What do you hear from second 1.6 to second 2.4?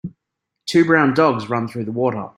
through the water.